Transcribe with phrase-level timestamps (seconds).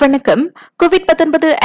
[0.00, 0.42] வணக்கம்.
[0.82, 1.10] கோவிட்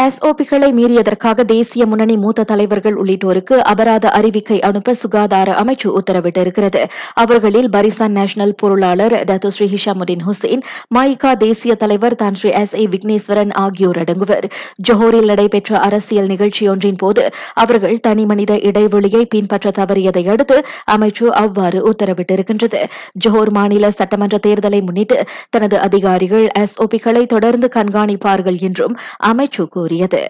[0.04, 6.82] எஸ்ஓபிகளை மீறியதற்காக தேசிய முன்னணி மூத்த தலைவர்கள் உள்ளிட்டோருக்கு அபராத அறிவிக்கை அனுப்ப சுகாதார அமைச்சு உத்தரவிட்டிருக்கிறது.
[7.14, 10.64] அவர்களில் பரிசான் நேஷனல் பொருளாளர் டத்து ஸ்ரீ ஹிஷாமுடின் ஹுசேன்
[10.96, 14.46] மாயிகா தேசிய தலைவர் தான் ஸ்ரீ எஸ் ஏ விக்னேஸ்வரன் ஆகியோர் அடங்குவர்.
[14.90, 20.60] ஜோஹரில் நடைபெற்ற அரசியல் நிகழ்ச்சியொன்றின் போது அவர்கள் தனிமனித இடைவெளியை பின்பற்ற தவறியதை அடுத்து
[20.96, 22.84] அமைச்சு அவ்வாறு உத்தரவிட்டிருக்கின்றது.
[23.26, 25.20] ஜோஹர் மாநில சட்டமன்ற தேர்தலை முன்னிட்டு
[25.50, 27.70] தனது அதிகாரிகள் எஸ்ஓபிகளை தொடர்ந்து
[28.18, 30.28] கண்காணிப்பார்கள் என்றும் அமைச்சு கூறியது.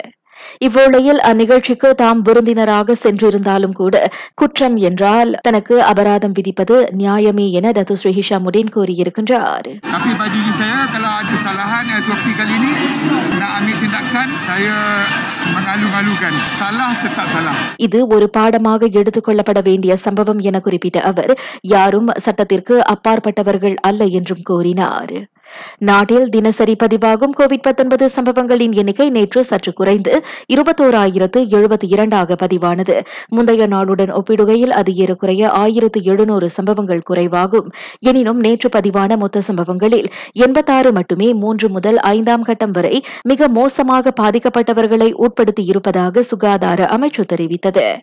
[0.65, 8.11] இவ்வேளையில் அந்நிகழ்ச்சிக்கு தாம் விருந்தினராக சென்றிருந்தாலும் கூட குற்றம் என்றால் தனக்கு அபராதம் விதிப்பது நியாயமே என டத்து ஸ்ரீ
[8.11, 9.79] ஹிஷாமுடீன் கூறியிருக்கின்றார்.
[17.77, 24.41] இது ஒரு பாடமாக எடுத்துக் கொள்ளப்பட வேண்டிய சம்பவம் என குறிப்பிட்ட அவர் யாரும் சட்டத்திற்கு அப்பாற்பட்டவர்கள் அல்ல என்றும்
[24.43, 25.35] கூறினார்.
[25.77, 30.23] நாட்டில் தினசரி பதிவாகும் கோவிட் சம்பவங்களின் எண்ணிக்கை நேற்று சற்று குறைந்து
[30.53, 33.01] இருபத்தோராயிரத்து எழுபத்தி இரண்டாக பதிவானது.
[33.27, 37.71] முந்தைய நாளுடன் ஒப்பிடுகையில் அது ஏறக்குறைய ஆயிரத்து எழுநூறு சம்பவங்கள் குறைவாகும்.
[37.99, 45.13] எனினும் நேற்று பதிவான மொத்த சம்பவங்களில் எண்பத்தாறு மட்டுமே மூன்று முதல் ஐந்தாம் கட்டம் வரை மிக மோசமாக பாதிக்கப்பட்டவர்களை
[45.13, 47.97] உட்படுத்தியிருப்பதாக சுகாதார அமைச்சு தெரிவித்தது.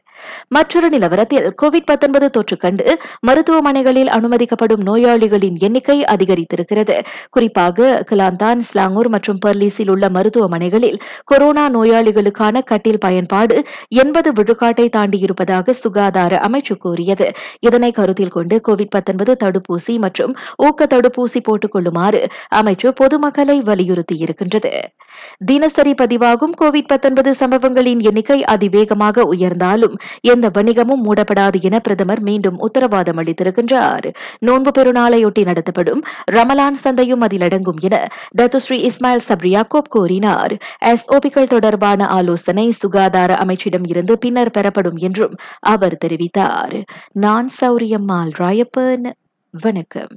[0.49, 7.01] மற்றொரு நிலவரத்தில் கோவிட் தொற்று கண்டு மருத்துவமனைகளில் அனுமதிக்கப்படும் நோயாளிகளின் எண்ணிக்கை அதிகரித்திருக்கிறது.
[7.35, 13.57] குறிப்பாக கிலாந்தான் ஸ்லாங்கூர் மற்றும் பர்லீஸில் உள்ள மருத்துவமனைகளில் கொரோனா நோயாளிகளுக்கான கட்டில் பயன்பாடு
[14.03, 17.27] எண்பது விழுக்காட்டை தாண்டியிருப்பதாக சுகாதார அமைச்சு கூறியது.
[17.61, 18.93] இதனை கருத்தில் கொண்டு கோவிட்
[19.45, 22.21] தடுப்பூசி மற்றும் ஊக்க தடுப்பூசி போட்டுக் கொள்ளுமாறு
[22.55, 24.73] அமைச்சு பொதுமக்களை வலியுறுத்தியிருக்கின்றது.
[25.47, 34.07] தினசரி பதிவாகும் கோவிட் சம்பவங்களின் எண்ணிக்கை அதிவேகமாக உயர்ந்தாலும் எந்த வணிகமும் மூடப்படாது என பிரதமர் மீண்டும் உத்தரவாதம் அளித்திருக்கின்றார்.
[34.39, 37.97] நோன்பு பெருநாளையொட்டி நடத்தப்படும் ரமலான் சந்தையும் அதில் அடங்கும் என
[38.39, 40.55] தத்துஸ்ரீ இஸ்மாயில் சப்ரியாக்கோப் கூறினார்.
[40.85, 46.77] எஸ்ஓபிக்கள் தொடர்பான ஆலோசனை சுகாதார அமைச்சிடம் இருந்து பின்னர் பெறப்படும் என்றும் அவர் தெரிவித்தார்.
[47.25, 49.13] நான் சௌரியம்மாள் ராயப்பன்.
[49.63, 50.17] வணக்கம்.